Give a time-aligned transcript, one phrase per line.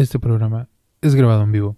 [0.00, 0.66] Este programa
[1.02, 1.76] es grabado en vivo.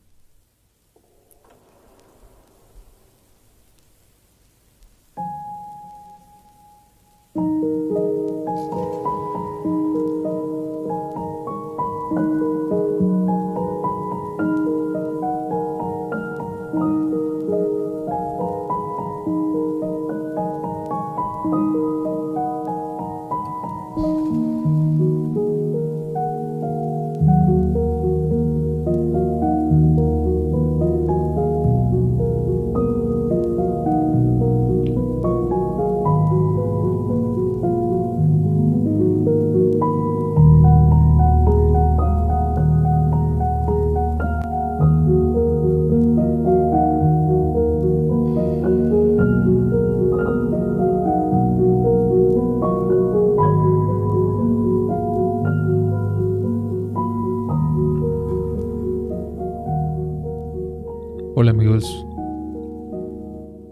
[61.34, 62.06] Hola amigos,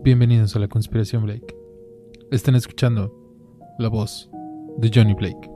[0.03, 1.55] bienvenidos a la conspiración Blake.
[2.30, 3.14] Están escuchando
[3.78, 4.30] la voz
[4.78, 5.50] de Johnny Blake.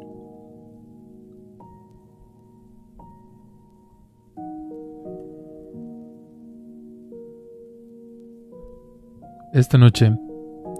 [9.54, 10.12] Esta noche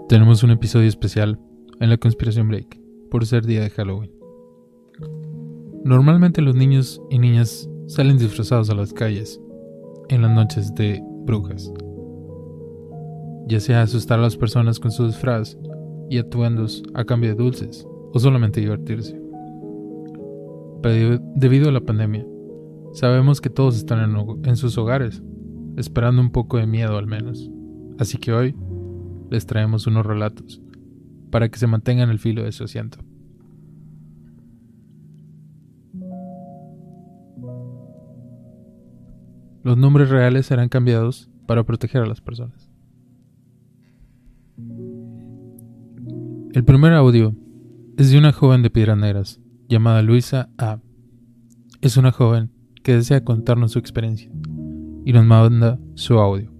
[0.07, 1.39] tenemos un episodio especial
[1.79, 4.11] en la conspiración Blake por ser día de Halloween.
[5.83, 9.41] Normalmente los niños y niñas salen disfrazados a las calles
[10.09, 11.71] en las noches de brujas,
[13.47, 15.57] ya sea asustar a las personas con su disfraz
[16.09, 19.19] y atuendos a cambio de dulces o solamente divertirse.
[20.81, 22.25] Pero debido a la pandemia,
[22.93, 25.23] sabemos que todos están en, en sus hogares,
[25.77, 27.49] esperando un poco de miedo al menos.
[27.97, 28.55] Así que hoy
[29.31, 30.61] les traemos unos relatos
[31.31, 32.99] para que se mantengan el filo de su asiento.
[39.65, 42.69] Los nombres reales serán cambiados para proteger a las personas.
[46.53, 47.35] El primer audio
[47.97, 50.81] es de una joven de Piedras Negras llamada Luisa A.
[51.81, 52.51] Es una joven
[52.83, 54.31] que desea contarnos su experiencia
[55.03, 56.53] y nos manda su audio.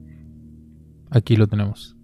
[1.12, 1.95] Aquí lo tenemos.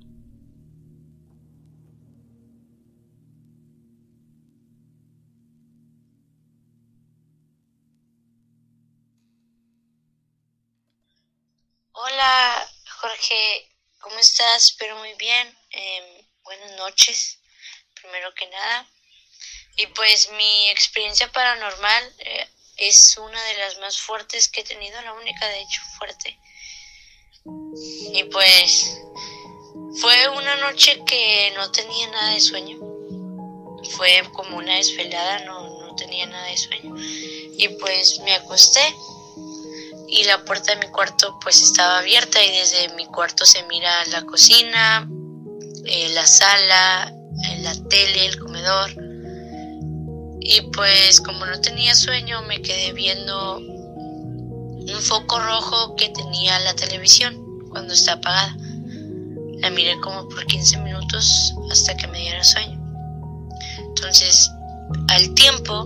[13.21, 14.65] Jorge, ¿cómo estás?
[14.65, 15.55] Espero muy bien.
[15.69, 17.37] Eh, buenas noches,
[17.93, 18.87] primero que nada.
[19.77, 24.99] Y pues mi experiencia paranormal eh, es una de las más fuertes que he tenido,
[25.03, 26.39] la única de hecho fuerte.
[28.13, 28.89] Y pues
[29.99, 32.79] fue una noche que no tenía nada de sueño.
[33.97, 36.95] Fue como una desvelada, no, no tenía nada de sueño.
[36.97, 38.95] Y pues me acosté
[40.11, 43.89] y la puerta de mi cuarto pues estaba abierta y desde mi cuarto se mira
[44.07, 45.09] la cocina,
[45.85, 47.13] eh, la sala,
[47.49, 48.91] eh, la tele, el comedor.
[50.41, 56.75] Y pues como no tenía sueño me quedé viendo un foco rojo que tenía la
[56.75, 58.53] televisión cuando está apagada.
[59.61, 62.78] La miré como por 15 minutos hasta que me diera sueño.
[63.78, 64.51] Entonces,
[65.07, 65.85] al tiempo,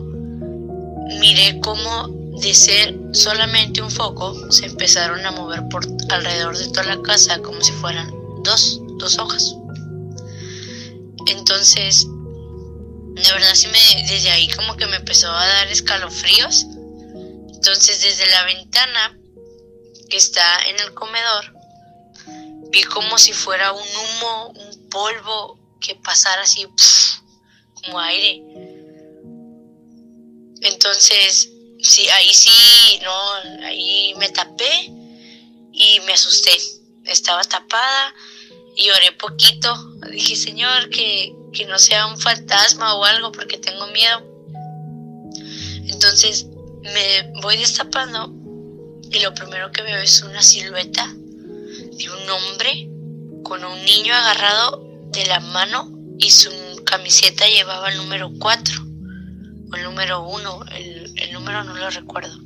[1.20, 6.84] miré cómo de ser solamente un foco, se empezaron a mover por alrededor de toda
[6.84, 8.12] la casa como si fueran
[8.44, 9.56] dos, dos hojas.
[11.28, 16.66] Entonces, de verdad sí me, desde ahí como que me empezó a dar escalofríos.
[17.54, 19.18] Entonces, desde la ventana
[20.10, 21.54] que está en el comedor,
[22.72, 26.68] vi como si fuera un humo, un polvo que pasara así
[27.74, 28.44] como aire.
[30.62, 31.50] Entonces,
[31.86, 34.92] sí, ahí sí, no, ahí me tapé
[35.72, 36.52] y me asusté.
[37.06, 38.14] Estaba tapada
[38.76, 39.74] y lloré poquito.
[40.12, 44.24] Dije, Señor, que, que no sea un fantasma o algo porque tengo miedo.
[45.88, 46.48] Entonces
[46.82, 48.32] me voy destapando
[49.12, 52.90] y lo primero que veo es una silueta de un hombre
[53.44, 56.50] con un niño agarrado de la mano y su
[56.86, 58.76] camiseta llevaba el número 4
[59.72, 62.46] o el número 1, el el número no lo recuerdo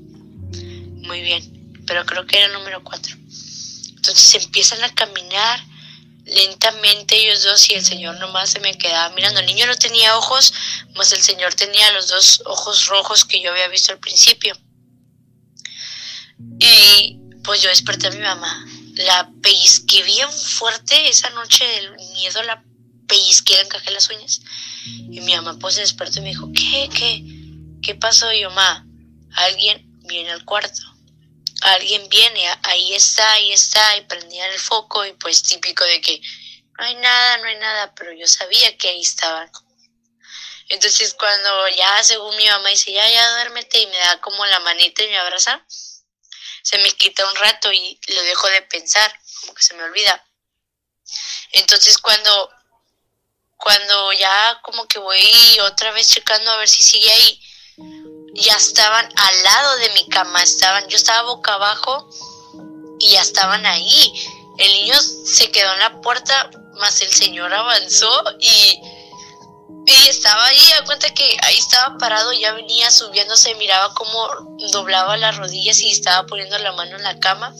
[1.10, 3.16] muy bien, pero creo que era el número 4.
[3.96, 5.60] Entonces empiezan a caminar
[6.24, 9.40] lentamente ellos dos y el señor nomás se me quedaba mirando.
[9.40, 10.54] El niño no tenía ojos,
[10.96, 14.56] más el señor tenía los dos ojos rojos que yo había visto al principio.
[16.60, 18.66] Y pues yo desperté a mi mamá.
[18.94, 22.64] La pellizqué bien fuerte esa noche del miedo, la
[23.08, 24.42] pellizqué, encajé las uñas.
[24.86, 26.90] Y mi mamá pues se despertó y me dijo, ¿qué?
[26.94, 27.39] ¿Qué?
[27.82, 28.32] ¿Qué pasó?
[28.32, 28.86] Y yo, ma,
[29.36, 30.82] alguien viene al cuarto.
[31.62, 36.22] alguien viene, ahí está, ahí está, y prendían el foco y pues típico de que
[36.78, 39.52] no hay nada, no hay nada, pero yo sabía que ahí estaban.
[40.70, 44.60] Entonces cuando ya según mi mamá dice, ya, ya duérmete y me da como la
[44.60, 45.66] manita y me abraza,
[46.62, 49.12] se me quita un rato y lo dejo de pensar,
[49.42, 50.24] como que se me olvida.
[51.52, 52.52] Entonces cuando,
[53.58, 57.42] cuando ya como que voy otra vez checando a ver si sigue ahí,
[58.34, 62.10] ya estaban al lado de mi cama, estaban, yo estaba boca abajo
[63.00, 64.14] y ya estaban ahí.
[64.58, 68.10] El niño se quedó en la puerta, más el señor avanzó
[68.40, 68.80] y,
[69.86, 74.28] y estaba ahí, a cuenta que ahí estaba parado, ya venía subiéndose, miraba cómo
[74.72, 77.54] doblaba las rodillas y estaba poniendo la mano en la cama.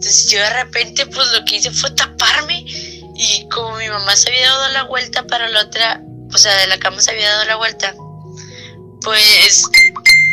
[0.00, 4.30] Entonces yo de repente pues lo que hice fue taparme y como mi mamá se
[4.30, 6.00] había dado la vuelta para la otra,
[6.32, 7.94] o sea, de la cama se había dado la vuelta,
[9.02, 9.62] pues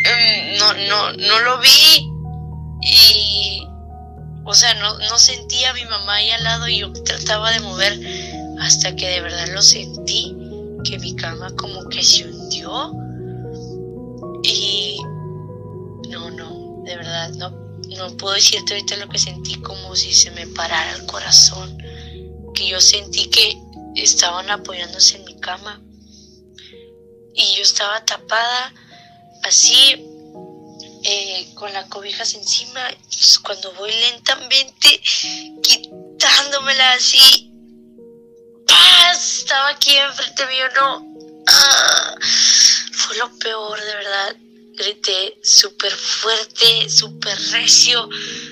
[0.06, 2.12] em, no, no, no lo vi
[2.82, 3.68] y,
[4.46, 7.60] o sea, no, no sentía a mi mamá ahí al lado y yo trataba de
[7.60, 8.00] mover
[8.60, 10.36] hasta que de verdad lo sentí,
[10.84, 12.94] que mi cama como que se hundió
[14.44, 14.98] y
[16.10, 17.50] no, no, de verdad, no,
[17.98, 21.78] no puedo decirte ahorita lo que sentí como si se me parara el corazón,
[22.54, 23.58] que yo sentí que
[23.96, 25.82] estaban apoyándose en mi cama
[27.38, 28.74] y yo estaba tapada
[29.44, 30.04] así
[31.04, 35.02] eh, con las cobijas encima pues, cuando voy lentamente
[35.62, 37.54] quitándomela así
[38.68, 39.38] ¡paz!
[39.40, 41.06] estaba aquí enfrente mío no.
[41.48, 42.16] Ah,
[42.92, 44.36] fue lo peor de verdad.
[44.74, 48.10] Grité súper fuerte súper recio.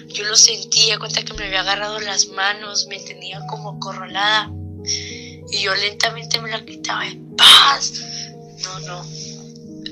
[0.07, 4.49] Yo lo sentía cuenta que me había agarrado las manos me tenía como corralada
[4.85, 7.03] y yo lentamente me la quitaba
[7.37, 7.93] paz
[8.65, 9.06] no, no.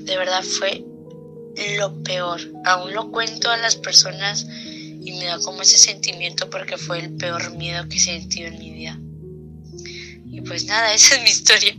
[0.06, 0.84] De verdad fue
[1.78, 2.42] lo peor.
[2.66, 7.14] Aún lo cuento a las personas y me da como ese sentimiento porque fue el
[7.14, 9.00] peor miedo que he sentido en mi vida.
[10.26, 11.76] Y pues nada, esa es mi historia.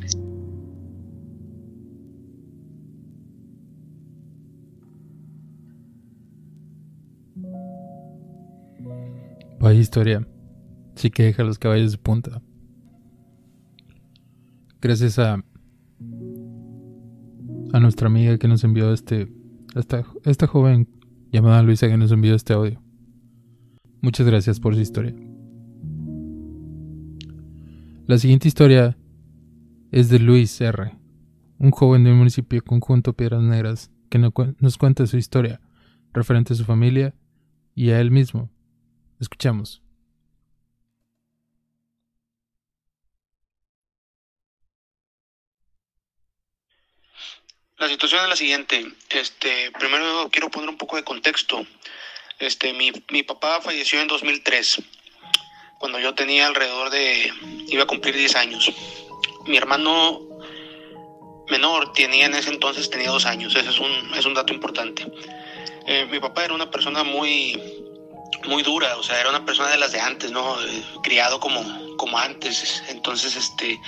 [9.58, 10.28] Vaya historia.
[10.94, 12.42] Sí que deja los caballos de punta.
[14.80, 15.42] Gracias a
[17.74, 19.26] a nuestra amiga que nos envió este,
[19.74, 20.88] esta, esta joven
[21.32, 22.80] llamada Luisa que nos envió este audio.
[24.00, 25.12] Muchas gracias por su historia.
[28.06, 28.96] La siguiente historia
[29.90, 30.92] es de Luis R.,
[31.58, 35.60] un joven del municipio conjunto Piedras Negras que nos cuenta su historia
[36.12, 37.12] referente a su familia
[37.74, 38.50] y a él mismo.
[39.18, 39.83] Escuchamos.
[47.78, 48.86] La situación es la siguiente.
[49.10, 51.66] Este, primero quiero poner un poco de contexto.
[52.38, 54.80] Este, mi, mi papá falleció en 2003,
[55.78, 57.32] cuando yo tenía alrededor de,
[57.68, 58.72] iba a cumplir 10 años.
[59.46, 60.20] Mi hermano
[61.48, 63.54] menor tenía en ese entonces, tenía dos años.
[63.54, 65.06] Ese es un, es un dato importante.
[65.86, 67.60] Eh, mi papá era una persona muy,
[68.46, 70.60] muy dura, o sea, era una persona de las de antes, ¿no?
[70.62, 71.62] Eh, criado como,
[71.96, 72.82] como antes.
[72.88, 73.80] Entonces, este,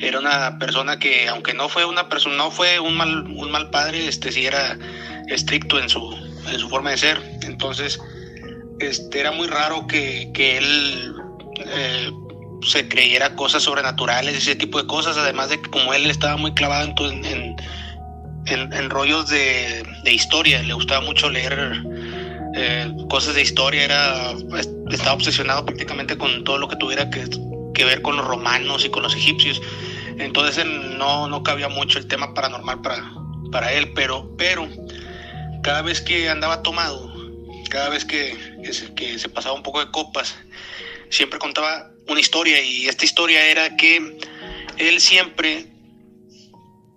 [0.00, 3.70] era una persona que, aunque no fue una persona, no fue un mal, un mal
[3.70, 4.78] padre, este, sí era
[5.28, 6.12] estricto en su,
[6.48, 7.38] en su forma de ser.
[7.42, 7.98] Entonces,
[8.80, 11.14] este, era muy raro que, que él
[11.64, 12.10] eh,
[12.62, 16.52] se creyera cosas sobrenaturales, ese tipo de cosas, además de que como él estaba muy
[16.54, 17.56] clavado en, en,
[18.46, 21.82] en, en rollos de, de historia, le gustaba mucho leer
[22.56, 24.32] eh, cosas de historia, era,
[24.90, 27.28] estaba obsesionado prácticamente con todo lo que tuviera que,
[27.74, 29.60] que ver con los romanos y con los egipcios.
[30.18, 33.12] Entonces no, no cabía mucho el tema paranormal para,
[33.52, 34.66] para él, pero, pero
[35.62, 37.12] cada vez que andaba tomado,
[37.68, 38.36] cada vez que,
[38.96, 40.34] que, se, pasaba un poco de copas,
[41.10, 44.18] siempre contaba una historia y esta historia era que
[44.78, 45.66] él siempre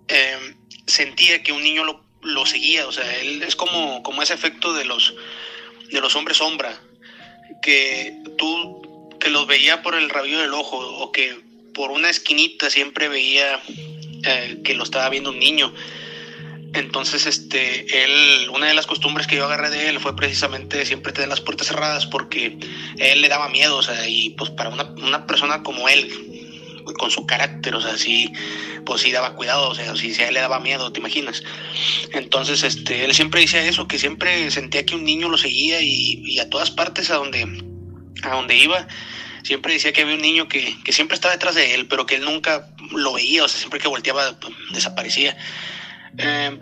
[0.08, 4.32] eh, sentía que un niño lo, lo, seguía, o sea, él es como, como ese
[4.32, 5.14] efecto de los
[5.90, 6.80] de los hombres sombra,
[7.62, 8.80] que tú
[9.20, 11.38] que los veía por el rabillo del ojo o que
[11.74, 13.60] por una esquinita siempre veía
[14.24, 15.72] eh, que lo estaba viendo un niño.
[16.72, 21.12] Entonces, este, él, una de las costumbres que yo agarré de él fue precisamente siempre
[21.12, 22.56] tener las puertas cerradas porque
[22.98, 26.08] él le daba miedo, o sea, y pues para una, una persona como él,
[26.94, 28.32] con su carácter, o sea, sí,
[28.84, 31.42] pues sí daba cuidado, o sea, si, a él le daba miedo, ¿te imaginas?
[32.12, 36.38] Entonces, este, él siempre decía eso, que siempre sentía que un niño lo seguía y,
[36.38, 37.42] a todas partes a donde,
[38.22, 38.86] a donde iba,
[39.42, 42.16] siempre decía que había un niño que, que, siempre estaba detrás de él, pero que
[42.16, 44.36] él nunca lo veía, o sea, siempre que volteaba
[44.72, 45.36] desaparecía.
[46.18, 46.58] Eh,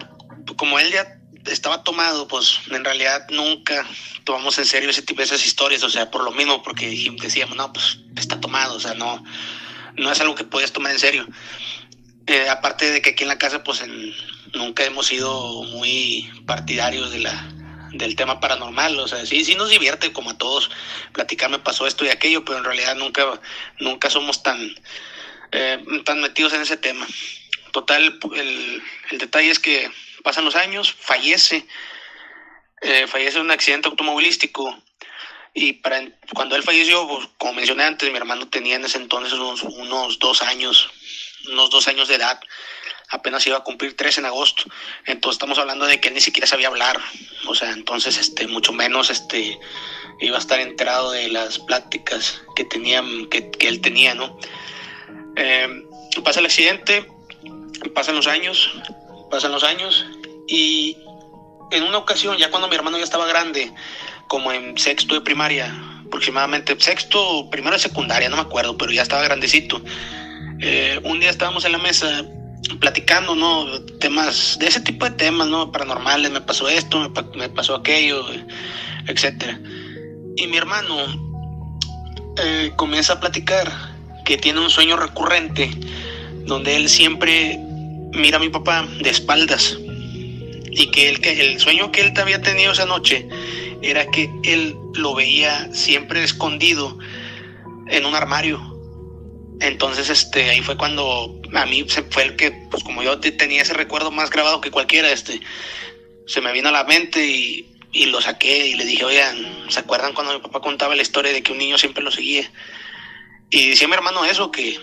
[0.57, 3.87] como él ya estaba tomado, pues en realidad nunca
[4.25, 7.57] tomamos en serio ese tipo de esas historias, o sea, por lo mismo, porque decíamos,
[7.57, 9.25] no, pues está tomado, o sea, no,
[9.99, 11.27] no es algo que puedes tomar en serio.
[12.27, 13.83] Eh, aparte de que aquí en la casa, pues
[14.55, 17.49] nunca hemos sido muy partidarios de la,
[17.93, 20.71] del tema paranormal, o sea, sí, sí nos divierte como a todos
[21.13, 23.41] platicar me pasó esto y aquello, pero en realidad nunca,
[23.79, 24.75] nunca somos tan,
[25.53, 27.07] eh, tan metidos en ese tema.
[27.73, 29.91] Total, el, el detalle es que
[30.23, 31.67] pasan los años, fallece,
[32.83, 34.77] eh, fallece en un accidente automovilístico
[35.61, 36.03] y para
[36.35, 40.19] cuando él falleció, pues, como mencioné antes, mi hermano tenía en ese entonces unos, unos
[40.19, 40.89] dos años,
[41.51, 42.41] unos dos años de edad
[43.11, 44.65] apenas iba a cumplir tres en agosto.
[45.07, 47.01] Entonces estamos hablando de que él ni siquiera sabía hablar.
[47.47, 49.59] O sea, entonces este, mucho menos este
[50.21, 54.39] iba a estar enterado de las pláticas que tenían, que, que él tenía, ¿no?
[55.37, 55.85] Eh,
[56.25, 57.07] pasa el accidente,
[57.95, 58.71] pasan los años,
[59.31, 60.05] pasan los años,
[60.49, 60.97] y
[61.71, 63.73] en una ocasión, ya cuando mi hermano ya estaba grande,
[64.29, 65.75] como en sexto de primaria,
[66.07, 69.83] aproximadamente sexto, primero de secundaria, no me acuerdo, pero ya estaba grandecito.
[70.61, 72.25] Eh, un día estábamos en la mesa
[72.81, 73.81] platicando, ¿no?
[74.01, 75.73] Temas, de ese tipo de temas, ¿no?
[75.73, 78.25] Paranormales, me pasó esto, me, pasó aquello,
[79.07, 79.59] etcétera.
[80.37, 80.97] Y mi hermano
[82.37, 83.73] eh, comienza a platicar
[84.25, 85.71] que tiene un sueño recurrente
[86.45, 87.59] donde él siempre
[88.13, 89.77] mira a mi papá de espaldas
[90.79, 93.29] y que el, sueño que él había tenido esa noche
[93.83, 96.99] era que él lo veía siempre escondido
[97.89, 98.79] en un armario
[99.61, 103.63] entonces, este, ahí fue cuando a mí se fue el que, pues como yo tenía
[103.63, 105.41] ese recuerdo más grabado que cualquiera, este,
[106.27, 109.81] se me vino a la mente y, y lo saqué y le dije, oigan, ¿se
[109.81, 112.51] acuerdan cuando mi papá contaba la historia de que un niño siempre lo seguía?
[113.51, 114.79] Y decía mi hermano eso, que,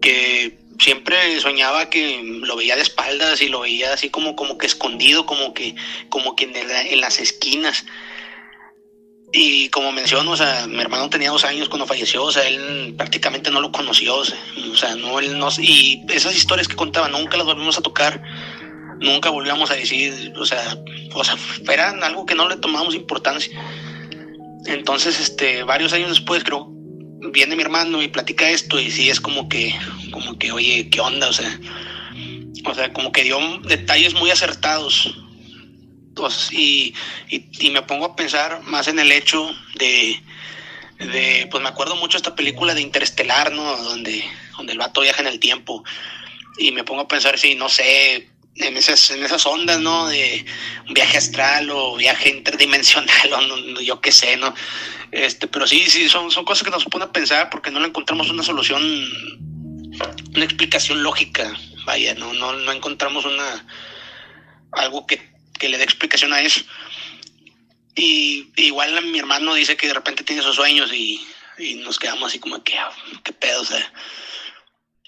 [0.00, 4.66] que siempre soñaba que lo veía de espaldas y lo veía así como, como que
[4.66, 5.76] escondido, como que,
[6.08, 7.84] como que en, las esquinas.
[9.32, 12.94] Y como menciono, o sea, mi hermano tenía dos años cuando falleció, o sea, él
[12.96, 14.24] prácticamente no lo conoció, o
[14.76, 18.20] sea, no, él no, y esas historias que contaba nunca las volvimos a tocar,
[18.98, 20.76] nunca volvíamos a decir, o sea,
[21.14, 21.36] o sea,
[21.70, 23.56] eran algo que no le tomamos importancia.
[24.66, 26.72] Entonces, este, varios años después, creo,
[27.32, 29.74] viene mi hermano y platica esto y sí es como que,
[30.10, 31.28] como que, oye, ¿qué onda?
[31.28, 31.58] O sea,
[32.64, 35.14] o sea, como que dio detalles muy acertados
[36.50, 36.94] y,
[37.28, 40.20] y, me pongo a pensar más en el hecho de,
[40.98, 43.76] de, pues me acuerdo mucho esta película de Interestelar, ¿no?
[43.78, 44.24] Donde,
[44.56, 45.84] donde el vato viaja en el tiempo.
[46.58, 50.08] Y me pongo a pensar si, no sé, en esas, en esas ondas, ¿no?
[50.08, 50.44] De
[50.90, 53.32] viaje astral o viaje interdimensional,
[53.76, 54.54] o yo qué sé, ¿no?
[55.12, 57.88] Este, pero sí, sí, son, son cosas que nos ponen a pensar porque no le
[57.88, 58.82] encontramos una solución,
[60.34, 61.52] una explicación lógica,
[61.84, 63.66] vaya, no, no, no encontramos una
[64.72, 65.30] algo que
[65.60, 66.62] que le dé explicación a eso.
[67.94, 71.24] Y igual mi hermano dice que de repente tiene esos sueños y,
[71.84, 72.90] nos quedamos así como que, ah,
[73.22, 73.92] qué pedo, o sea,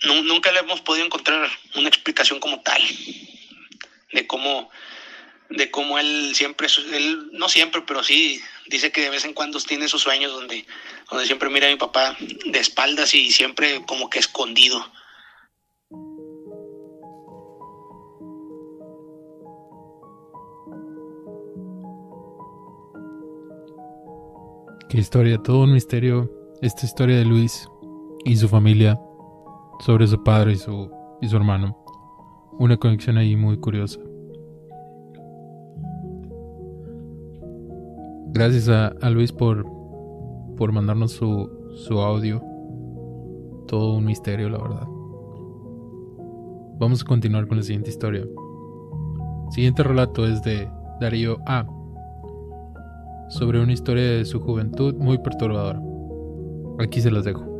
[0.04, 2.82] nunca le hemos podido encontrar una explicación como tal
[4.12, 4.70] de cómo,
[5.50, 9.60] de cómo él siempre, él no siempre, pero sí dice que de vez en cuando
[9.60, 10.66] tiene esos sueños donde,
[11.10, 12.16] donde siempre mira a mi papá
[12.46, 14.84] de espaldas y siempre como que escondido.
[24.92, 26.30] Qué historia, todo un misterio.
[26.60, 27.66] Esta historia de Luis
[28.26, 29.00] y su familia
[29.80, 30.90] sobre su padre y su,
[31.22, 31.81] y su hermano.
[32.58, 33.98] Una conexión ahí muy curiosa.
[38.34, 39.66] Gracias a, Luis por,
[40.56, 42.42] por mandarnos su, su audio.
[43.68, 44.86] Todo un misterio, la verdad.
[46.78, 48.24] Vamos a continuar con la siguiente historia.
[49.50, 50.68] siguiente relato es de
[51.00, 51.66] Darío A
[53.28, 55.80] sobre una historia de su juventud muy perturbadora.
[56.80, 57.51] Aquí se las dejo.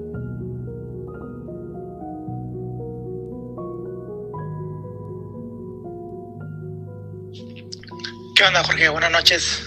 [8.43, 8.89] ¿Qué Jorge?
[8.89, 9.63] Buenas noches.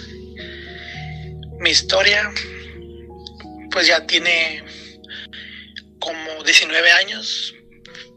[1.59, 2.29] Mi historia,
[3.71, 4.65] pues ya tiene
[5.97, 7.55] como 19 años.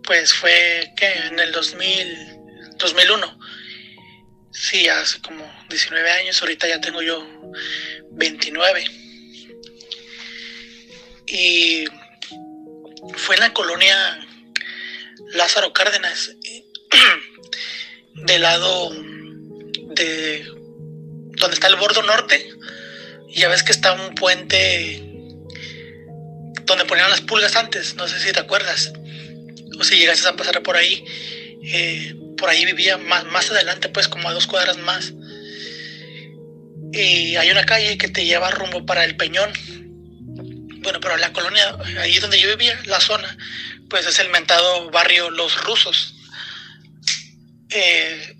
[0.03, 3.39] Pues fue que en el 2000, 2001.
[4.51, 6.43] Sí, hace como 19 años.
[6.43, 7.25] Ahorita ya tengo yo
[8.11, 8.85] 29.
[11.29, 11.85] Y
[13.15, 14.27] fue en la colonia
[15.35, 16.33] Lázaro Cárdenas,
[18.15, 18.91] del lado
[20.05, 20.45] de
[21.39, 22.55] donde está el bordo norte.
[23.29, 25.05] Y ya ves que está un puente
[26.65, 28.93] donde ponían las pulgas antes, no sé si te acuerdas,
[29.79, 31.05] o si llegaste a pasar por ahí.
[31.63, 35.13] Eh, por ahí vivía más, más adelante, pues como a dos cuadras más.
[36.93, 39.53] Y hay una calle que te lleva rumbo para el Peñón.
[40.81, 43.37] Bueno, pero la colonia, ahí donde yo vivía, la zona,
[43.91, 46.15] pues es el mentado barrio Los Rusos.
[47.71, 48.38] Eh,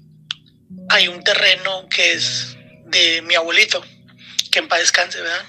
[0.89, 3.85] hay un terreno que es de mi abuelito,
[4.51, 5.45] que en paz descanse, ¿verdad?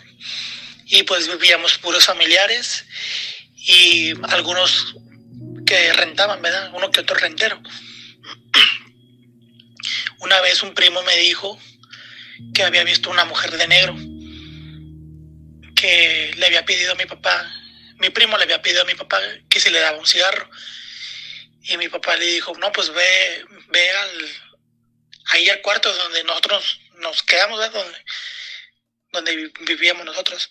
[0.86, 2.86] Y pues vivíamos puros familiares
[3.56, 4.96] y algunos
[5.66, 6.72] que rentaban, ¿verdad?
[6.74, 7.62] Uno que otro rentero.
[10.20, 11.60] Una vez un primo me dijo
[12.54, 13.96] que había visto una mujer de negro
[15.76, 17.50] que le había pedido a mi papá,
[18.00, 19.20] mi primo le había pedido a mi papá
[19.50, 20.50] que si le daba un cigarro.
[21.64, 24.30] Y mi papá le dijo, no, pues ve, ve al,
[25.30, 27.86] ahí al cuarto donde nosotros nos quedamos, ¿verdad?
[29.12, 30.50] Donde, vivíamos nosotros.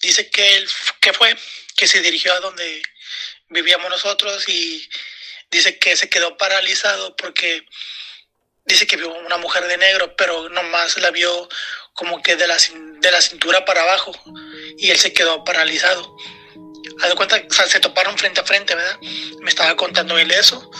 [0.00, 0.68] Dice que él,
[1.00, 1.36] que fue,
[1.76, 2.82] que se dirigió a donde
[3.48, 4.88] vivíamos nosotros y
[5.50, 7.64] dice que se quedó paralizado porque
[8.64, 11.48] dice que vio una mujer de negro, pero nomás la vio
[11.94, 14.12] como que de la, de la cintura para abajo
[14.78, 16.16] y él se quedó paralizado.
[17.00, 18.98] Haz de cuenta, o sea, se toparon frente a frente, ¿verdad?
[19.40, 20.70] Me estaba contando él eso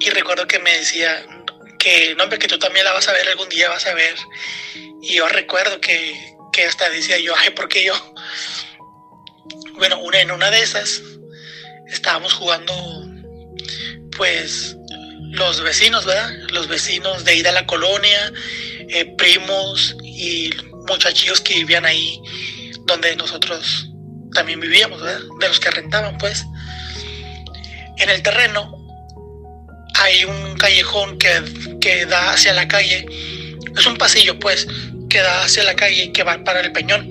[0.00, 1.26] y recuerdo que me decía
[1.80, 4.14] que, no, que tú también la vas a ver algún día, vas a ver.
[5.02, 8.14] Y yo recuerdo que, que hasta decía yo, ay, ¿por qué yo?
[9.78, 11.00] Bueno, una, en una de esas
[11.88, 12.74] estábamos jugando,
[14.16, 14.76] pues,
[15.32, 16.30] los vecinos, ¿verdad?
[16.50, 18.32] Los vecinos de ir a la colonia,
[18.88, 20.50] eh, primos y
[20.86, 22.20] muchachillos que vivían ahí
[22.84, 23.88] donde nosotros
[24.34, 25.22] también vivíamos, ¿verdad?
[25.40, 26.44] De los que rentaban, pues.
[27.96, 28.79] En el terreno
[30.00, 31.42] hay un callejón que,
[31.80, 33.06] que da hacia la calle.
[33.76, 34.66] Es un pasillo, pues,
[35.08, 37.10] que da hacia la calle y que va para el peñón.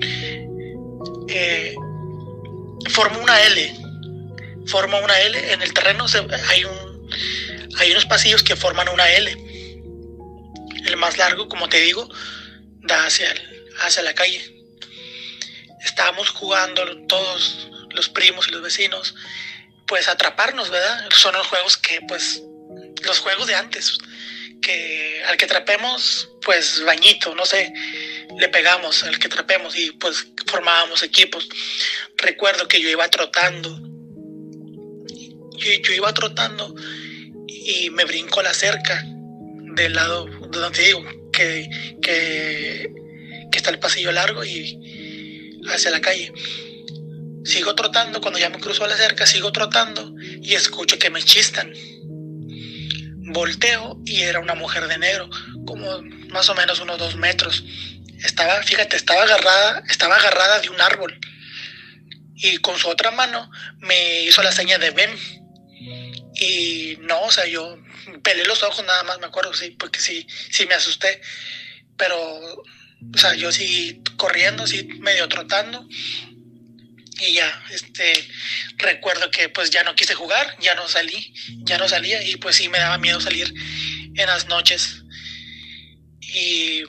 [1.28, 1.74] Eh,
[2.90, 3.74] forma una L.
[4.66, 5.52] Forma una L.
[5.52, 6.06] En el terreno
[6.48, 6.90] hay un
[7.78, 9.30] hay unos pasillos que forman una L.
[10.86, 12.08] El más largo, como te digo,
[12.82, 13.32] da hacia,
[13.80, 14.42] hacia la calle.
[15.82, 19.14] Estábamos jugando todos los primos y los vecinos,
[19.86, 21.08] pues atraparnos, ¿verdad?
[21.14, 22.42] Son los juegos que, pues,
[23.04, 23.98] los juegos de antes,
[24.60, 27.72] que al que trapemos, pues bañito, no sé,
[28.38, 31.48] le pegamos al que trapemos y pues formábamos equipos.
[32.16, 33.80] Recuerdo que yo iba trotando,
[35.58, 36.74] yo, iba trotando
[37.46, 39.04] y me brinco la cerca
[39.74, 41.68] del lado donde te digo que,
[42.02, 42.90] que,
[43.52, 46.32] está el pasillo largo y hacia la calle.
[47.44, 51.72] Sigo trotando, cuando ya me cruzo la cerca, sigo trotando y escucho que me chistan.
[53.32, 55.28] Volteo y era una mujer de negro,
[55.66, 57.64] como más o menos unos dos metros.
[58.24, 61.18] Estaba, fíjate, estaba agarrada, estaba agarrada de un árbol.
[62.34, 65.10] Y con su otra mano me hizo la seña de ven
[66.34, 67.78] y no, o sea, yo
[68.22, 71.20] pelé los ojos nada más, me acuerdo, sí, porque sí, sí me asusté.
[71.96, 75.86] Pero, o sea, yo sí corriendo, sí medio trotando.
[77.20, 78.28] Y ya, este,
[78.76, 82.56] recuerdo que pues ya no quise jugar, ya no salí, ya no salía y pues
[82.56, 83.52] sí me daba miedo salir
[84.16, 85.02] en las noches.
[86.20, 86.82] Y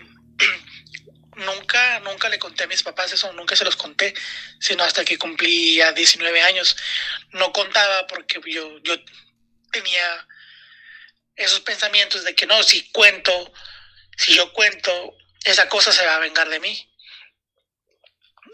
[1.35, 4.13] nunca, nunca le conté a mis papás eso, nunca se los conté,
[4.59, 6.77] sino hasta que cumplí ya 19 años.
[7.31, 8.95] No contaba porque yo, yo
[9.73, 10.27] tenía
[11.35, 13.51] esos pensamientos de que no, si cuento,
[14.15, 16.87] si yo cuento, esa cosa se va a vengar de mí.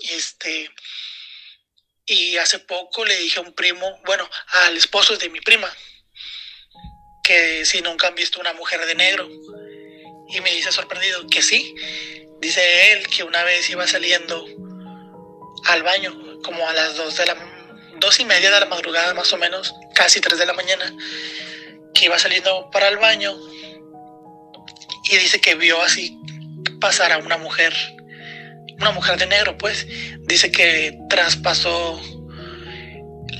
[0.09, 0.71] Este,
[2.07, 4.27] y hace poco le dije a un primo, bueno,
[4.63, 5.69] al esposo de mi prima,
[7.23, 9.29] que si nunca han visto una mujer de negro.
[10.29, 11.75] Y me dice sorprendido que sí.
[12.39, 14.45] Dice él que una vez iba saliendo
[15.65, 17.35] al baño, como a las dos de la
[17.99, 20.93] dos y media de la madrugada más o menos, casi tres de la mañana,
[21.93, 23.35] que iba saliendo para el baño
[25.09, 26.17] y dice que vio así
[26.79, 27.73] pasar a una mujer,
[28.79, 29.87] una mujer de negro, pues,
[30.27, 32.01] dice que traspasó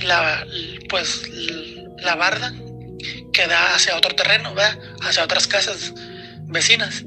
[0.02, 0.46] la,
[0.88, 1.22] pues,
[1.98, 2.52] la barda
[3.32, 4.78] que da hacia otro terreno, ¿verdad?
[5.02, 5.92] hacia otras casas
[6.44, 7.04] vecinas.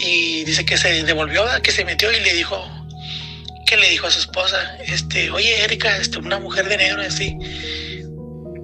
[0.00, 2.64] Y dice que se devolvió, que se metió y le dijo,
[3.66, 7.36] que le dijo a su esposa, este, oye Erika, este, una mujer de negro así,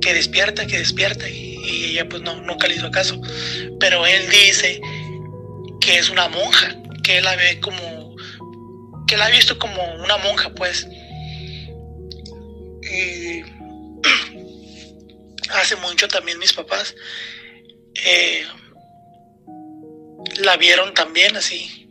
[0.00, 1.52] que despierta, que despierta, y,
[1.90, 3.20] ella pues no, nunca le hizo caso.
[3.80, 4.80] Pero él dice
[5.80, 8.03] que es una monja, que él la ve como,
[9.06, 10.86] que la ha visto como una monja, pues.
[12.82, 13.42] Y
[15.50, 16.94] hace mucho también mis papás
[17.94, 18.44] eh,
[20.38, 21.84] la vieron también así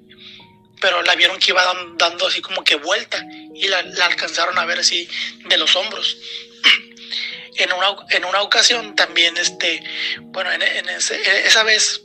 [0.84, 1.64] pero la vieron que iba
[1.98, 5.08] dando así como que vuelta y la, alcanzaron a ver así
[5.46, 6.18] de los hombros.
[7.56, 9.82] en una, en una ocasión también, este,
[10.20, 12.02] bueno, en, esa vez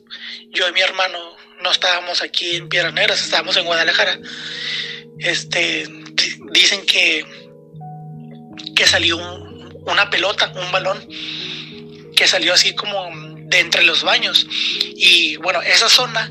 [0.50, 4.20] yo y mi hermano no estábamos aquí en Piedras Negras, estábamos en Guadalajara.
[5.20, 5.86] Este,
[6.52, 7.24] dicen que,
[8.74, 9.18] que salió
[9.86, 11.06] una pelota, un balón,
[12.14, 13.10] que salió así como
[13.48, 14.46] de entre los baños.
[14.96, 16.30] Y bueno, esa zona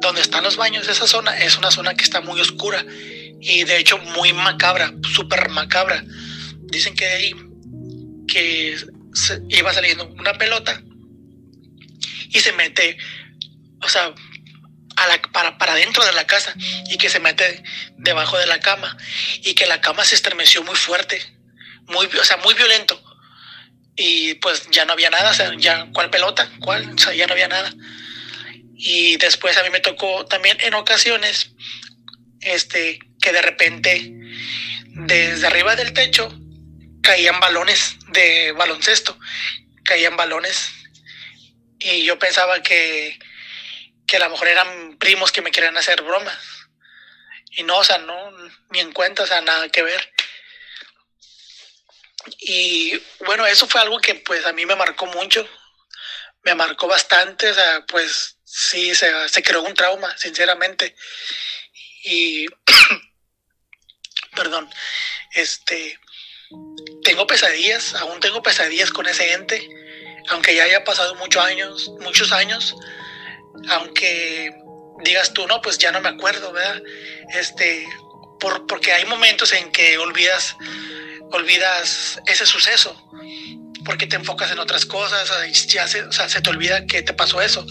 [0.00, 2.84] donde están los baños, esa zona es una zona que está muy oscura
[3.40, 6.04] y de hecho muy macabra, súper macabra.
[6.62, 7.34] Dicen que de ahí
[8.26, 8.76] que
[9.48, 10.82] iba saliendo una pelota
[12.30, 12.98] y se mete,
[13.82, 14.14] o sea,
[15.58, 16.54] para dentro de la casa
[16.88, 17.62] y que se mete
[17.96, 18.96] debajo de la cama
[19.42, 21.22] y que la cama se estremeció muy fuerte,
[21.86, 23.02] muy, o sea, muy violento.
[23.94, 26.50] Y pues ya no había nada, o sea, ya, ¿cuál pelota?
[26.60, 26.94] ¿Cuál?
[26.94, 27.72] O sea, ya no había nada.
[28.76, 31.50] Y después a mí me tocó también en ocasiones,
[32.40, 34.12] este, que de repente
[34.88, 36.32] desde arriba del techo
[37.02, 39.18] caían balones de baloncesto,
[39.82, 40.72] caían balones
[41.78, 43.18] y yo pensaba que,
[44.06, 46.38] que a lo mejor eran primos que me querían hacer bromas.
[47.50, 48.32] Y no, o sea, no,
[48.70, 50.12] ni en cuenta, o sea, nada que ver.
[52.38, 55.48] Y bueno, eso fue algo que pues a mí me marcó mucho,
[56.42, 60.94] me marcó bastante, o sea, pues sí, se, se creó un trauma, sinceramente.
[62.04, 62.46] Y,
[64.34, 64.68] perdón,
[65.34, 65.98] este,
[67.02, 69.68] tengo pesadillas, aún tengo pesadillas con ese ente,
[70.28, 72.74] aunque ya haya pasado muchos años, muchos años,
[73.70, 74.54] aunque
[75.04, 76.82] digas tú, no, pues ya no me acuerdo, ¿verdad?
[77.34, 77.86] Este,
[78.40, 80.56] por, porque hay momentos en que olvidas,
[81.32, 82.96] olvidas ese suceso,
[83.84, 85.30] porque te enfocas en otras cosas,
[85.68, 87.66] ya se, se te olvida que te pasó eso.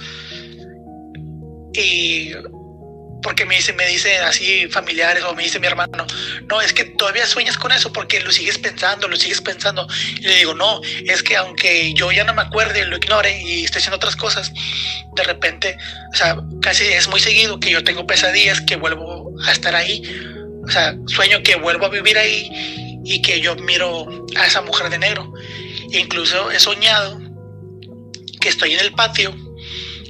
[1.74, 2.34] Y
[3.26, 6.06] porque me dice, me dice así familiares o me dice mi hermano,
[6.48, 9.88] no, es que todavía sueñas con eso porque lo sigues pensando, lo sigues pensando.
[10.20, 13.64] Y le digo, no, es que aunque yo ya no me acuerde, lo ignore y
[13.64, 14.54] esté haciendo otras cosas,
[15.16, 15.76] de repente,
[16.14, 20.04] o sea, casi es muy seguido que yo tengo pesadillas, que vuelvo a estar ahí,
[20.64, 24.08] o sea, sueño que vuelvo a vivir ahí y que yo miro
[24.38, 25.34] a esa mujer de negro.
[25.94, 27.20] Incluso he soñado
[28.40, 29.36] que estoy en el patio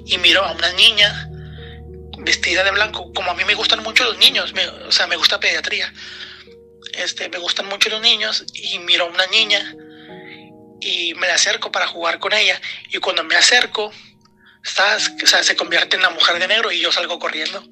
[0.06, 1.30] y miro a una niña
[2.26, 4.54] vestida de blanco, como a mí me gustan mucho los niños,
[4.88, 5.94] o sea, me gusta pediatría,
[6.94, 9.76] este, me gustan mucho los niños y miro a una niña
[10.82, 12.60] y me acerco para jugar con ella
[12.90, 13.92] y cuando me acerco,
[14.64, 17.64] estás, o sea, se convierte en la mujer de negro y yo salgo corriendo.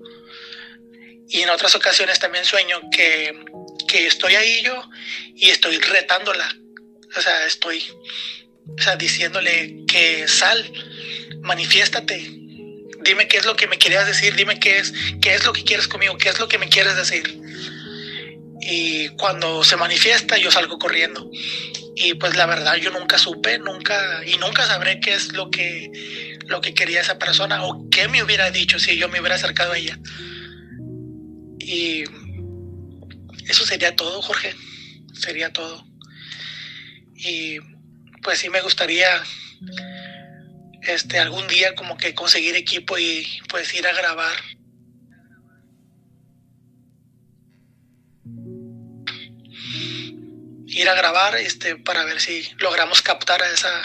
[1.28, 3.44] Y en otras ocasiones también sueño que,
[3.88, 4.90] que estoy ahí yo
[5.36, 6.48] y estoy retándola,
[7.16, 7.84] o sea, estoy
[8.78, 10.72] o sea, diciéndole que sal,
[11.42, 12.43] manifiéstate,
[13.04, 15.64] dime qué es lo que me querías decir, dime qué es, qué es lo que
[15.64, 17.40] quieres conmigo, qué es lo que me quieres decir.
[18.62, 21.30] Y cuando se manifiesta, yo salgo corriendo.
[21.96, 26.40] Y pues la verdad, yo nunca supe, nunca, y nunca sabré qué es lo que,
[26.48, 29.74] lo que quería esa persona o qué me hubiera dicho si yo me hubiera acercado
[29.74, 30.00] a ella.
[31.60, 32.04] Y
[33.48, 34.56] eso sería todo, Jorge.
[35.14, 35.86] Sería todo.
[37.16, 37.60] Y
[38.22, 39.22] pues sí me gustaría
[40.88, 44.36] este, algún día como que conseguir equipo y pues ir a grabar.
[50.66, 53.84] Ir a grabar este, para ver si logramos captar a esa,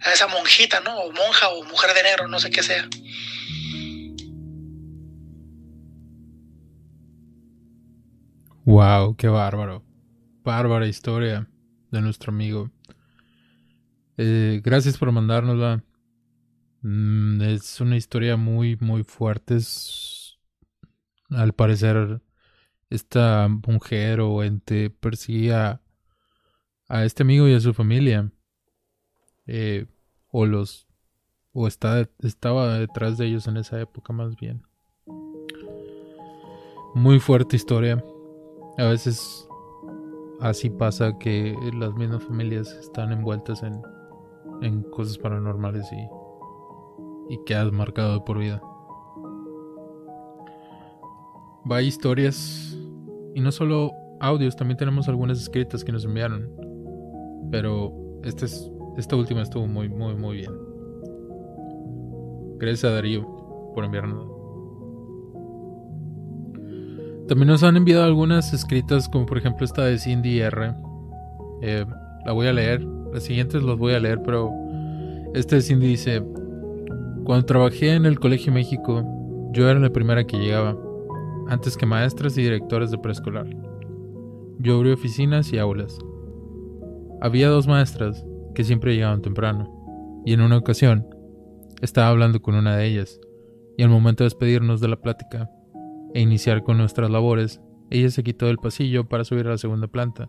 [0.00, 0.96] a esa monjita, ¿no?
[0.98, 2.88] O monja o mujer de negro, no sé qué sea.
[8.64, 9.84] Wow, qué bárbaro.
[10.42, 11.46] Bárbara historia
[11.90, 12.70] de nuestro amigo.
[14.16, 15.82] Eh, gracias por mandárnosla.
[16.84, 19.58] Mm, es una historia muy, muy fuerte.
[21.30, 22.20] al parecer,
[22.90, 25.80] esta mujer o ente perseguía
[26.88, 28.30] a este amigo y a su familia.
[29.46, 29.86] Eh,
[30.30, 30.86] o los.
[31.52, 34.62] O está, estaba detrás de ellos en esa época, más bien.
[36.94, 38.04] Muy fuerte historia.
[38.76, 39.48] A veces
[40.40, 43.80] así pasa que las mismas familias están envueltas en,
[44.62, 46.23] en cosas paranormales y
[47.28, 48.60] y quedas marcado por vida.
[51.70, 52.78] Va historias
[53.34, 56.50] y no solo audios, también tenemos algunas escritas que nos enviaron.
[57.50, 60.52] Pero este es, esta última estuvo muy, muy, muy bien.
[62.58, 63.22] Gracias a Darío
[63.74, 64.30] por enviarnos.
[67.28, 70.74] También nos han enviado algunas escritas, como por ejemplo esta de Cindy R.
[71.62, 71.86] Eh,
[72.26, 72.82] la voy a leer.
[73.12, 74.50] Las siguientes las voy a leer, pero
[75.34, 76.22] este de Cindy dice:
[77.24, 79.02] cuando trabajé en el Colegio México,
[79.52, 80.76] yo era la primera que llegaba,
[81.48, 83.46] antes que maestras y directores de preescolar.
[84.58, 85.98] Yo abrí oficinas y aulas.
[87.22, 91.06] Había dos maestras, que siempre llegaban temprano, y en una ocasión
[91.80, 93.18] estaba hablando con una de ellas,
[93.78, 95.50] y al momento de despedirnos de la plática
[96.12, 97.60] e iniciar con nuestras labores,
[97.90, 100.28] ella se quitó del pasillo para subir a la segunda planta.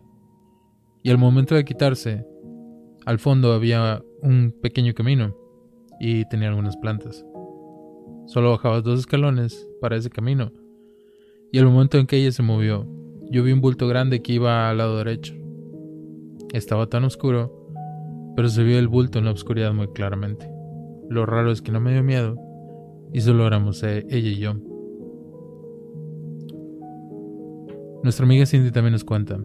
[1.02, 2.26] Y al momento de quitarse,
[3.04, 5.45] al fondo había un pequeño camino
[6.00, 7.24] y tenía algunas plantas.
[8.26, 10.52] Solo bajaba dos escalones para ese camino.
[11.52, 12.86] Y al momento en que ella se movió,
[13.30, 15.34] yo vi un bulto grande que iba al lado derecho.
[16.52, 17.72] Estaba tan oscuro,
[18.34, 20.50] pero se vio el bulto en la oscuridad muy claramente.
[21.08, 22.36] Lo raro es que no me dio miedo
[23.12, 24.54] y solo éramos eh, ella y yo.
[28.02, 29.40] Nuestra amiga Cindy también nos cuenta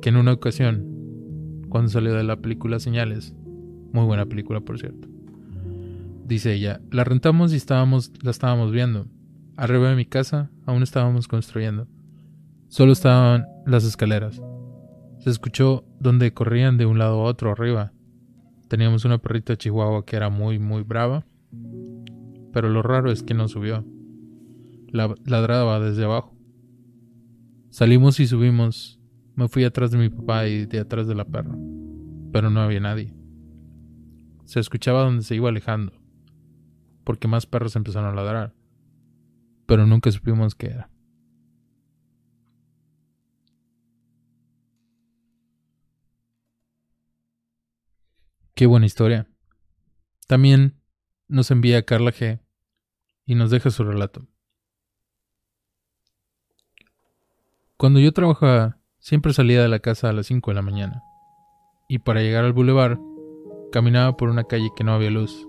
[0.00, 3.34] que en una ocasión, cuando salió de la película Señales,
[3.92, 5.08] muy buena película por cierto,
[6.32, 9.06] dice ella, la rentamos y estábamos, la estábamos viendo.
[9.56, 11.86] Arriba de mi casa aún estábamos construyendo.
[12.68, 14.40] Solo estaban las escaleras.
[15.18, 17.92] Se escuchó donde corrían de un lado a otro arriba.
[18.68, 21.26] Teníamos una perrita chihuahua que era muy, muy brava.
[22.52, 23.84] Pero lo raro es que no subió.
[24.88, 26.34] La, ladraba desde abajo.
[27.68, 28.98] Salimos y subimos.
[29.36, 31.56] Me fui atrás de mi papá y de atrás de la perra.
[32.32, 33.14] Pero no había nadie.
[34.44, 36.01] Se escuchaba donde se iba alejando.
[37.04, 38.54] Porque más perros empezaron a ladrar.
[39.66, 40.90] Pero nunca supimos qué era.
[48.54, 49.26] Qué buena historia.
[50.26, 50.80] También
[51.26, 52.40] nos envía Carla G
[53.24, 54.28] y nos deja su relato.
[57.76, 61.02] Cuando yo trabajaba, siempre salía de la casa a las 5 de la mañana.
[61.88, 63.00] Y para llegar al bulevar,
[63.72, 65.48] caminaba por una calle que no había luz.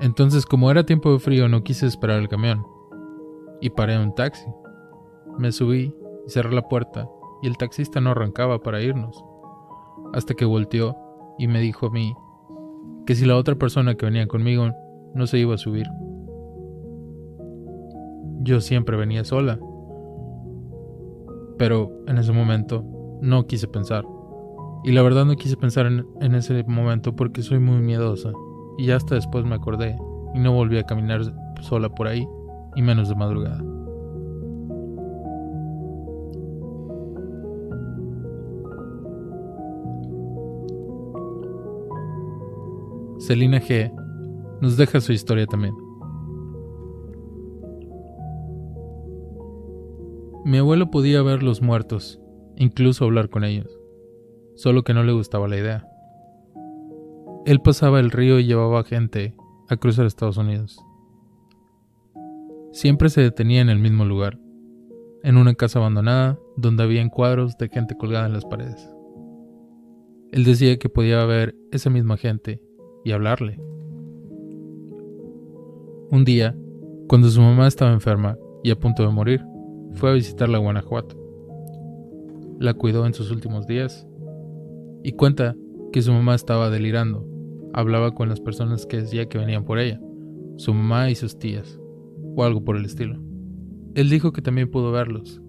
[0.00, 2.64] Entonces, como era tiempo de frío, no quise esperar el camión.
[3.60, 4.46] Y paré un taxi.
[5.38, 5.94] Me subí
[6.26, 7.06] y cerré la puerta,
[7.42, 9.22] y el taxista no arrancaba para irnos.
[10.14, 10.96] Hasta que volteó
[11.38, 12.14] y me dijo a mí
[13.06, 14.70] que si la otra persona que venía conmigo
[15.14, 15.86] no se iba a subir.
[18.40, 19.58] Yo siempre venía sola.
[21.58, 22.84] Pero en ese momento
[23.20, 24.06] no quise pensar.
[24.82, 28.32] Y la verdad no quise pensar en, en, ese momento porque soy muy miedosa.
[28.80, 29.98] Y hasta después me acordé
[30.34, 31.20] y no volví a caminar
[31.60, 32.26] sola por ahí,
[32.74, 33.58] y menos de madrugada.
[43.18, 43.92] Selina G
[44.62, 45.74] nos deja su historia también.
[50.46, 52.18] Mi abuelo podía ver los muertos,
[52.56, 53.78] incluso hablar con ellos,
[54.54, 55.89] solo que no le gustaba la idea.
[57.46, 59.34] Él pasaba el río y llevaba gente
[59.68, 60.78] a cruzar Estados Unidos.
[62.72, 64.38] Siempre se detenía en el mismo lugar,
[65.22, 68.90] en una casa abandonada donde había cuadros de gente colgada en las paredes.
[70.32, 72.62] Él decía que podía ver esa misma gente
[73.04, 73.58] y hablarle.
[76.10, 76.54] Un día,
[77.08, 79.44] cuando su mamá estaba enferma y a punto de morir,
[79.94, 81.16] fue a visitarla a Guanajuato.
[82.58, 84.06] La cuidó en sus últimos días
[85.02, 85.56] y cuenta
[85.92, 87.29] que su mamá estaba delirando.
[87.72, 90.00] Hablaba con las personas que decía que venían por ella,
[90.56, 91.78] su mamá y sus tías,
[92.36, 93.22] o algo por el estilo.
[93.94, 95.40] Él dijo que también pudo verlos.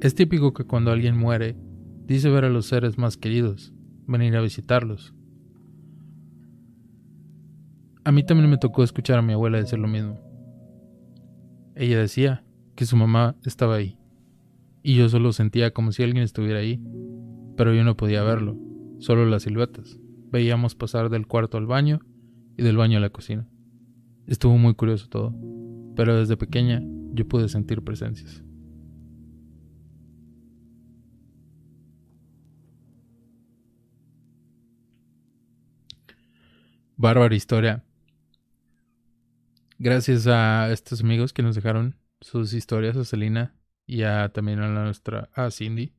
[0.00, 1.56] Es típico que cuando alguien muere,
[2.06, 3.72] dice ver a los seres más queridos,
[4.06, 5.14] venir a visitarlos,
[8.08, 10.18] a mí también me tocó escuchar a mi abuela decir lo mismo.
[11.74, 12.42] Ella decía
[12.74, 13.98] que su mamá estaba ahí,
[14.82, 16.80] y yo solo sentía como si alguien estuviera ahí,
[17.54, 18.56] pero yo no podía verlo,
[18.98, 20.00] solo las siluetas.
[20.30, 22.00] Veíamos pasar del cuarto al baño
[22.56, 23.48] y del baño a la cocina.
[24.26, 25.34] Estuvo muy curioso todo,
[25.96, 28.44] pero desde pequeña yo pude sentir presencias.
[36.96, 37.84] Bárbara historia
[39.80, 43.54] Gracias a estos amigos que nos dejaron sus historias, a Selina
[43.86, 45.94] y a, también a nuestra, a Cindy.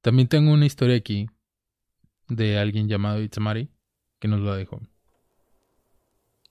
[0.00, 1.28] También tengo una historia aquí
[2.28, 3.70] de alguien llamado Itzamari
[4.18, 4.80] que nos la dejó.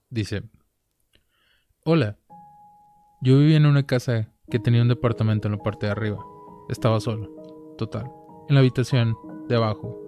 [0.09, 0.43] Dice,
[1.83, 2.17] hola,
[3.21, 6.19] yo vivía en una casa que tenía un departamento en la parte de arriba.
[6.69, 8.12] Estaba solo, total,
[8.47, 9.15] en la habitación
[9.47, 9.99] de abajo,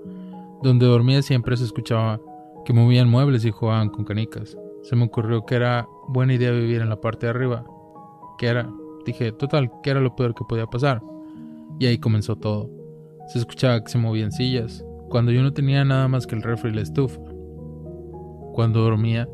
[0.61, 2.19] donde dormía siempre se escuchaba
[2.65, 4.57] que movían muebles y jugaban con canicas.
[4.83, 7.65] Se me ocurrió que era buena idea vivir en la parte de arriba.
[8.37, 8.69] Que era,
[9.05, 11.01] dije, total, que era lo peor que podía pasar.
[11.79, 12.69] Y ahí comenzó todo.
[13.27, 16.71] Se escuchaba que se movían sillas, cuando yo no tenía nada más que el refri
[16.71, 17.21] y la estufa.
[18.51, 19.29] Cuando dormía,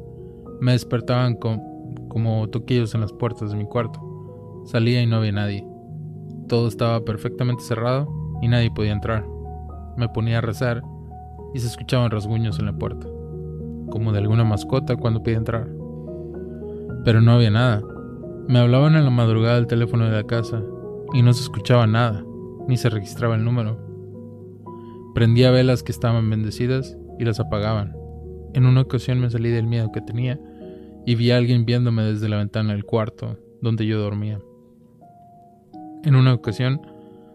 [0.59, 1.59] me despertaban con,
[2.07, 3.99] como toquillos en las puertas de mi cuarto.
[4.65, 5.67] Salía y no había nadie.
[6.47, 8.07] Todo estaba perfectamente cerrado
[8.43, 9.25] y nadie podía entrar.
[9.97, 10.83] Me ponía a rezar
[11.55, 13.07] y se escuchaban rasguños en la puerta,
[13.89, 15.67] como de alguna mascota cuando pide entrar.
[17.03, 17.81] Pero no había nada.
[18.47, 20.61] Me hablaban en la madrugada del teléfono de la casa
[21.15, 22.23] y no se escuchaba nada,
[22.67, 23.90] ni se registraba el número.
[25.13, 27.95] Prendía velas que estaban bendecidas y las apagaban.
[28.53, 30.39] En una ocasión me salí del miedo que tenía
[31.05, 34.39] y vi a alguien viéndome desde la ventana del cuarto donde yo dormía.
[36.03, 36.81] En una ocasión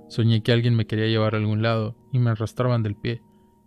[0.09, 3.23] soñé que alguien me quería llevar a algún lado y me arrastraban del pie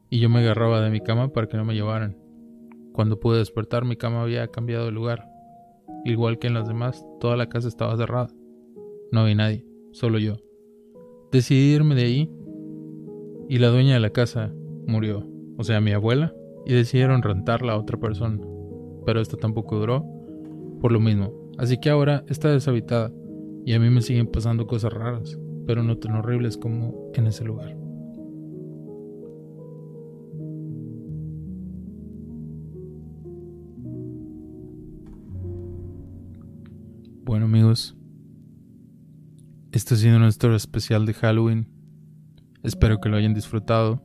[0.10, 2.17] y yo me agarraba de mi cama para que no me llevaran.
[2.93, 5.30] Cuando pude despertar mi cama había cambiado de lugar.
[6.04, 8.30] Igual que en las demás, toda la casa estaba cerrada.
[9.12, 10.38] No había nadie, solo yo.
[11.32, 12.39] Decidí irme de ahí
[13.49, 14.53] y la dueña de la casa
[14.85, 16.35] murió, o sea, mi abuela,
[16.67, 18.39] y decidieron rentarla a otra persona.
[19.07, 20.05] Pero esto tampoco duró,
[20.79, 21.33] por lo mismo.
[21.57, 23.12] Así que ahora está deshabitada
[23.65, 27.43] y a mí me siguen pasando cosas raras, pero no tan horribles como en ese
[27.43, 27.75] lugar.
[37.25, 37.97] Bueno amigos,
[39.71, 41.78] esto ha sido nuestro especial de Halloween.
[42.63, 44.02] Espero que lo hayan disfrutado.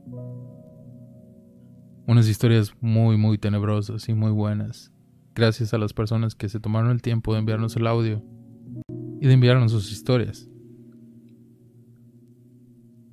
[2.07, 4.91] Unas historias muy muy tenebrosas y muy buenas.
[5.33, 8.23] Gracias a las personas que se tomaron el tiempo de enviarnos el audio
[9.19, 10.49] y de enviarnos sus historias.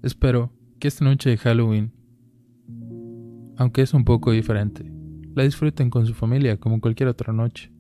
[0.03, 1.93] Espero que esta noche de Halloween,
[3.57, 4.93] aunque es un poco diferente,
[5.35, 7.73] la disfruten con su familia como cualquier otra noche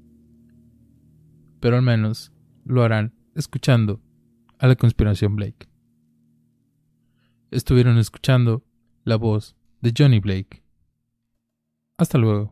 [1.62, 2.32] pero al menos
[2.64, 4.00] lo harán escuchando
[4.58, 5.71] a la conspiración Blake.
[7.52, 8.64] Estuvieron escuchando
[9.04, 10.62] la voz de Johnny Blake.
[11.98, 12.51] Hasta luego.